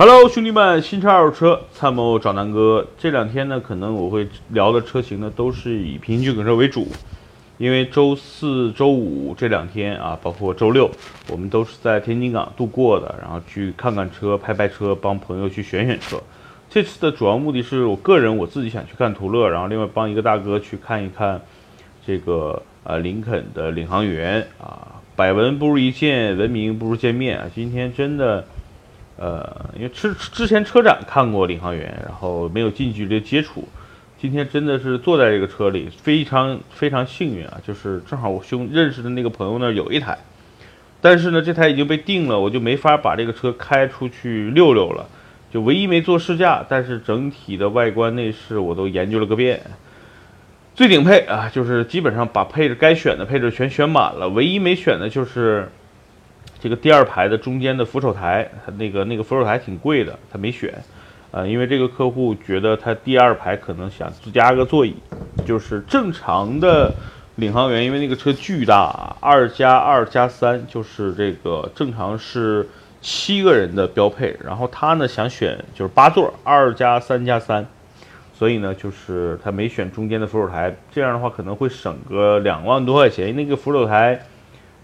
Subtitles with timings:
[0.00, 2.86] Hello，兄弟们，新车二手车参谋找南哥。
[2.96, 6.86] 这两天呢，可能我会聊的车型呢，都是以平行进口车为主，
[7.56, 10.88] 因为周四周五这两天啊，包括周六，
[11.28, 16.16] 我们都是在天津港度过的，然后去看看车、拍拍车，帮朋友去选选车。
[16.70, 21.40] 这次的主要目的是我个人我自己想去看途乐，然后另外帮一个大哥去看一看
[22.06, 27.50] 这个呃林肯的领航员啊，百闻不如一见，闻名不如见面啊。
[27.52, 28.44] 今天真的。
[29.20, 33.66] 呃，因为之之前车展看过领航员，然后没有近距离接触，
[34.16, 37.58] 今天真的是坐在这个车里，非常非常幸运啊！
[37.66, 40.16] 就是正好我兄认识的那个朋友那儿有一台，
[41.00, 45.04] 但是呢，这台已经被定了，我就没法把这个车开出去溜溜了，
[45.50, 49.60] 就唯一没做试驾，但是整体的外观内饰我都研究了个遍，
[50.76, 55.68] 最顶配啊，就是基本上把配置该选的配置全选满了，唯一没选的就是。
[56.60, 60.74] 这个第二排的中间的扶手台，它那个那个扶手台挺贵的，他没选，
[61.30, 64.96] 呃，因为这个客户觉得他第二排可能想加个座椅，
[65.44, 66.92] 就是正常的
[67.36, 72.68] 领航员，因为那个车巨大，二加二加三，就是这个正常是
[73.00, 77.64] 七个人的标配，然后他呢想选就是八座，二加三加三，
[78.34, 84.20] 所以呢就是他没选中间的扶手台，这样的话可能会省个两万多块钱，那个扶手台。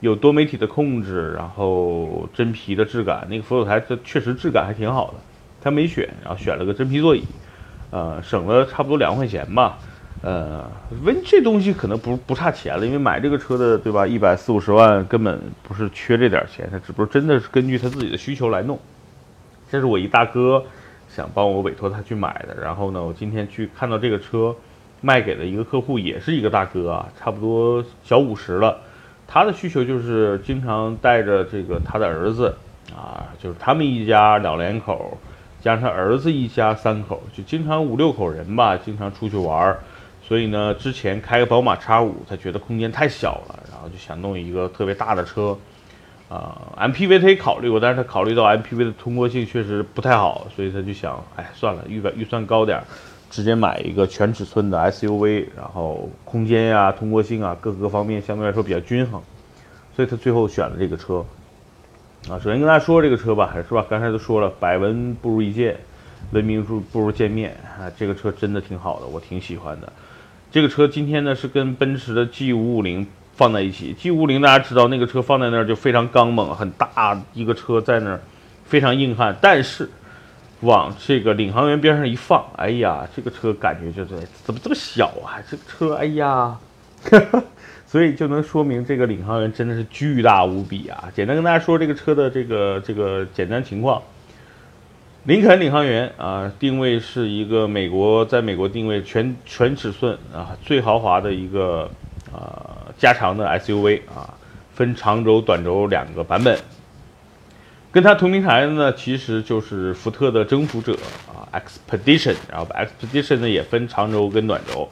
[0.00, 5.14] 有多媒体的控制，然后真皮的质感，那个扶手台这确实质感还挺好的。
[5.62, 7.22] 他没选，然后选了个真皮座椅，
[7.90, 9.78] 呃，省了差不多两块钱吧。
[10.22, 10.70] 呃，
[11.04, 14.06] 问这东西可能不不差钱了，因为买这个车的对吧？
[14.06, 18.78] 一百四五十万根本不是缺这点钱，他只不过真的是根据他自己的需求来弄。
[19.70, 20.64] 这是我一大哥
[21.08, 24.54] 想帮我委托他去买的，然后呢，我今天去看到这个车
[25.00, 28.78] 卖给了一个客户，也是一个大哥啊，差不多小五十了。
[29.32, 32.52] 他的需求就是经常带着这个他的儿子，
[32.92, 35.16] 啊，就是他们一家两两口，
[35.60, 39.78] 加上他儿子一家三口，就经常五六口人吧，经常出去玩儿。
[40.20, 45.56] 所以呢，之前开个宝马叉五，他觉得空间太小了，然后就想弄一个特别大的车。
[46.28, 52.84] 啊，MPV 他也考虑过，但是他考虑到 MPV 的通过性确实不太好，所以他就想，哎，算了，预预算高点儿。
[53.30, 59.22] 直接买一个全尺寸的 SUV，然后空间呀、通过性啊各个方面相对来说比较均衡，
[59.94, 61.24] 所以他最后选了这个车。
[62.28, 63.86] 啊，首先跟大家说这个车吧，是吧？
[63.88, 65.76] 刚才都说了，百闻不如一见，
[66.32, 67.88] 闻名不如见面啊。
[67.96, 69.90] 这个车真的挺好的，我挺喜欢的。
[70.50, 78.20] 这个车今天呢是跟奔驰的 G550 放在一起，G550 大家知道那个车放在那儿就非常刚猛，很大一个车在那儿，
[78.64, 79.88] 非常硬汉，但是。
[80.60, 85.40] 往这个领航员边上一放，哎呀，这个车感觉就是怎么这么小啊？
[85.50, 86.58] 这个车，哎呀，
[87.86, 91.10] 所以就能说明这个领航员真的是巨大无比啊！
[91.14, 94.02] 简单跟大家说这个车的这个这个简单情况，
[95.24, 101.90] 林肯领航员啊，定位是一个美国，在美国定位全全尺寸啊，最豪华的一个
[102.32, 104.28] 啊加长的 SUV 啊，
[104.74, 106.58] 分长轴、短轴两个版本。
[107.92, 110.96] 跟它同平台的呢，其实就是福特的征服者
[111.26, 114.88] 啊，Expedition，然后 Expedition 呢也分长轴跟短轴。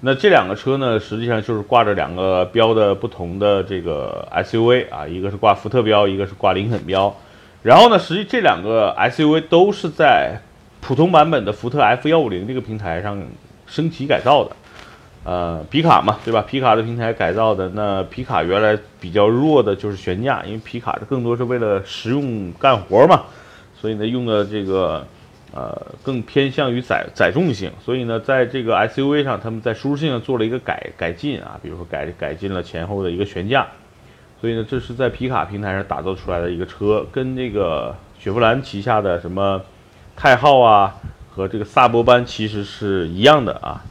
[0.00, 7.14] 那这两个车呢，实际上就是挂着两个标的不同的这个 SUV 啊，一个是挂福特标，一个是挂林肯标。
[7.62, 10.40] 然后呢，实际这两个 SUV 都是在
[10.80, 13.20] 普通版本的福特 F 幺五零这个平台上
[13.66, 14.52] 升级改造的。
[15.28, 16.40] 呃，皮卡嘛，对吧？
[16.48, 23.24] 皮卡的平台改造的，那皮卡原来比较弱的就是悬架，因为皮卡的更多是为了实用干活嘛，
[23.78, 25.06] 所以呢用的这个
[25.52, 33.66] 呃更偏向于载载重性，所以呢在这个 SUV 上，他们在舒适性上做了一个改改进啊，比如说改改进了前后的一个悬架，
[34.40, 39.60] 所以呢这是在皮卡平台上打造出来的一个车，跟这个雪佛兰旗下的什么
[40.16, 40.94] 泰浩啊
[41.30, 43.84] 和这个萨博班其实是一样的啊。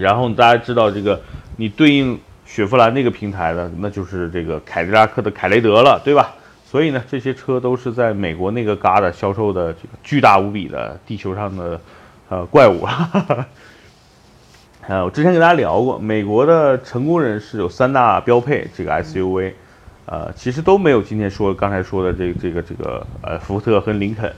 [0.00, 1.20] 然后大家知道这个，
[1.56, 6.34] 你对应雪佛兰那个平台的，那就是这个凯迪拉克的凯雷德了，对吧？
[6.64, 11.80] 所以呢，这些车都是在美国那个旮瘩销售的这个巨大无比的地球上的
[12.28, 12.86] 呃怪物。
[14.86, 19.52] 呃， 我之前跟大家聊过，美国的成功人士有三大标配，这个 SUV，
[20.06, 24.32] 呃，其实都没有今天说刚才说的这个这个这个呃福特和林肯，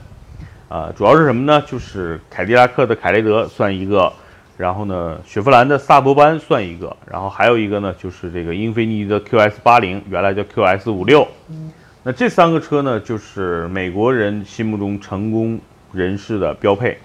[0.69, 1.63] 啊，主要是什么呢？
[1.67, 4.11] 就是凯迪拉克的凯雷德算一个。
[4.55, 11.27] 然后呢，雪佛兰的萨博班算一个，然后还有一个呢，就是这个英菲尼迪的 QS 八零，原来叫 QS 五六。
[12.03, 15.59] 那这三个车呢，就是美国人心目中成功
[15.91, 16.97] 人士的标配。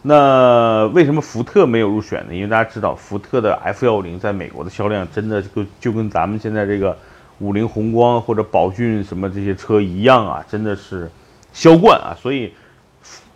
[0.00, 2.34] 那为什么福特没有入选呢？
[2.34, 6.96] 因为大家知道，福特的 F 幺五零在美国的销量真的就就跟咱们现在这个
[7.40, 11.10] 五菱宏光或者宝骏什么这些车一样啊，真的是
[11.52, 12.50] 销冠啊，所以。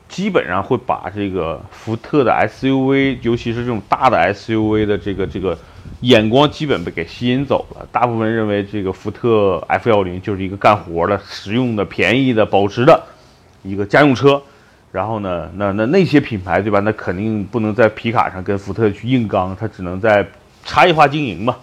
[0.09, 5.59] 基本上会把这个福特的 SUV，尤其是这种大的 SUV 的这个这个
[6.03, 7.85] 眼光基本被给吸引走了。
[7.91, 13.03] 大部分认为这个福特 F 幺零就是一个干活的、实用的、便宜的、保值的
[13.65, 14.41] 一个家用车。
[14.93, 16.79] 然后呢，那那那些品牌对吧？
[16.81, 20.25] 那肯定不能在皮卡上跟福特去硬刚，它只能在
[20.65, 21.57] 差异化经营嘛。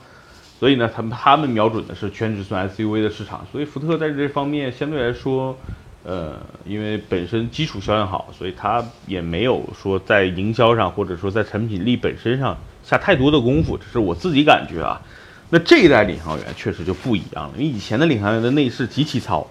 [0.59, 3.45] 所以呢，他们他们瞄准的是全尺寸 SUV 的市场。
[3.49, 5.55] 所以福特在这方面相对来说。
[6.03, 15.00] 呃，因为本身基础销量好，所以它也没有说在营销上或者说在产品力本身上下太多的功夫，这是我自己感觉啊。
[15.50, 19.45] 那这一代领航员确实就不一样了，因为以前的领航员的内饰极其糙，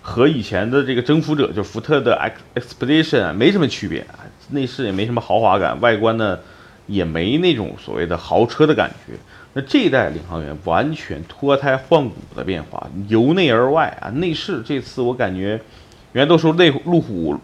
[0.00, 6.38] 和以前的这个征服者就福特的 X Expedition 没什么区别啊，内饰也没什么豪华感，外观呢
[6.86, 9.14] 也没那种所谓的豪车的感觉。
[9.62, 15.60] 这一代领航员完全脱胎换骨的变化，由内而外啊，内饰这次我感觉，
[16.12, 17.38] 原来都说内路虎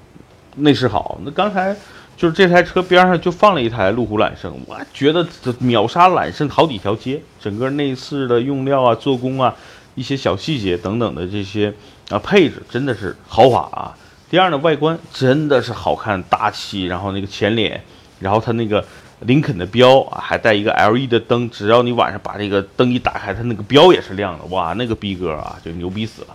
[0.56, 1.74] 内饰好，那刚才
[2.16, 9.54] 就是这台车边上就放了一台路虎揽胜，我觉得这秒杀揽胜好几条街，整个内饰的用料啊、做工啊、
[9.94, 11.72] 一些小细节等等的这些
[12.10, 13.96] 啊配置真的是豪华啊。
[14.30, 17.80] 第二呢，外观真的是好看大气，然后那个前脸，
[18.20, 18.84] 然后它那个。
[19.26, 24.44] 林肯的标啊，还带一个 LED 的灯，只要你晚上把这个灯一打开，它那个标也是亮的。
[24.46, 26.28] 哇，那个逼格啊，就牛逼死了。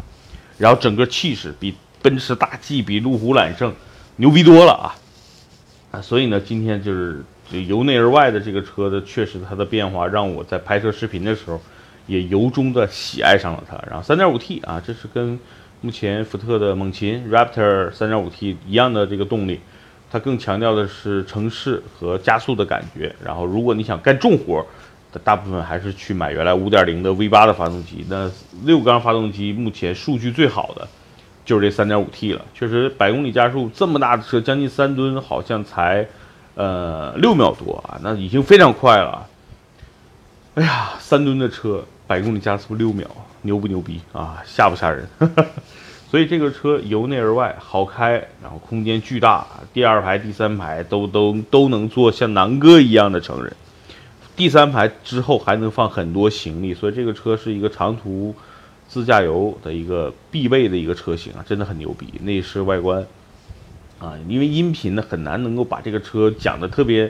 [0.58, 3.74] 然后整个气势比奔驰大 G、比路虎揽胜
[4.16, 4.96] 牛逼多了啊！
[5.92, 11.62] 啊，所以呢，今天就是就由内而外的这个车的，确实它的变化让我在拍摄视频的时候
[12.08, 13.78] 也由衷的喜爱上了它。
[13.90, 15.40] 然后 3.5T 啊，这是跟
[15.82, 19.60] 目前福特的猛禽 Raptor 3.5T 一样的这个动力。
[20.12, 23.16] 它更强调的是城市和加速的感觉。
[23.24, 24.66] 然后，如果你想干重活，
[25.24, 28.06] 大部分还是去买原来5.0的 V8 的发动机。
[28.10, 28.30] 那
[28.64, 30.88] 六缸发动机目前数据最好的
[31.46, 32.46] 就是这 3.5T 了。
[32.54, 36.08] 确实，百公里加速这么大的车，将近三吨，好像才
[36.56, 39.28] 呃六秒多啊，那已经非常快了。
[40.56, 43.08] 哎呀，三吨的车，百公里加速六秒，
[43.42, 44.44] 牛不牛逼啊？
[44.46, 45.08] 吓不吓人？
[46.10, 53.56] 所以这个车由内而外好开，然后空间巨大，第二排、第三排都都都能坐像南哥一样的成人，
[54.36, 58.34] 第三排之后还能放很多行李，所以这个车是一个长途
[58.88, 63.06] 自驾游的一个必备的一个车型啊，真的很牛逼，内饰外观
[64.00, 67.06] 啊，因为音频呢很难能够把这个车讲的特别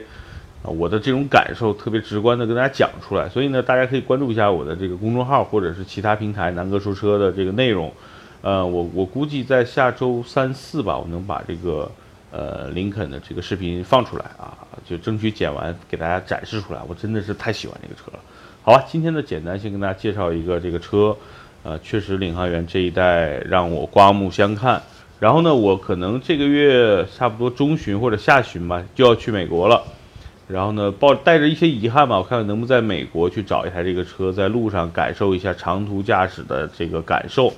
[0.62, 7.90] 啊，我的这种感受特别直观的跟大家讲出来，所以呢，大家可以关注一下我的这个公众号或者是其他平台南哥说车的这个内容。
[8.42, 11.90] 呃，我我估计在下周三四吧，我能把这个
[12.30, 16.80] 呃林肯的这个视频放出来啊，就争取剪完给大家展示出来。
[16.88, 18.20] 我真的是太喜欢这个车了。
[18.62, 21.16] 好吧，今天的简单先跟大家介绍一个这个车，
[21.62, 24.80] 呃，确实领航员这一代让我刮目相看。
[25.18, 29.82] 然后呢，我可能这个月差不多中旬或者下旬吧，就要去美国了。
[30.48, 37.52] 然后呢，抱带着一些遗憾吧，我看看能不能在美国去找一台这个车，在路上感受一下长途驾驶的这个感受。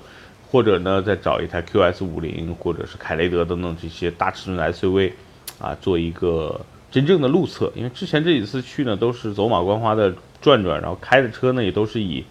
[0.52, 5.12] 或者呢，再找一台 QS 五零，或者是凯雷德等等这些大尺寸的 SUV，
[5.59, 7.73] 啊，做一个真正的路测。
[7.75, 12.23] 因为之前这几次去呢，都是走马观花的转转，然后开的车呢也都是以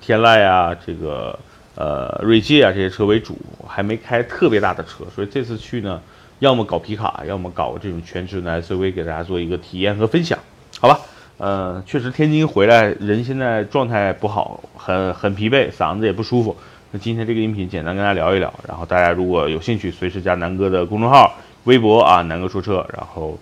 [0.00, 1.38] 天籁啊、这个
[1.74, 5.04] 呃锐界啊这些车为主，还没开特别大的车。
[5.14, 6.00] 所以这次去呢，
[6.38, 10.38] 要么搞皮卡，要么搞这种全尺寸的 SUV，给大家做一个体验和分享，
[10.80, 10.98] 好吧？
[11.36, 16.56] 呃，确实天津回来，人现在状态不好，很很疲惫，嗓子也不舒服。
[16.90, 23.38] 那今天这个音频简单跟大家聊一聊，然后大家如果有兴趣，随时加南哥的公众号、微博啊，南哥说车，然后，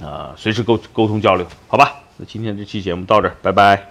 [0.00, 1.96] 呃，随时沟沟通交流，好吧？
[2.16, 3.88] 那今天这期节目到这儿，拜拜。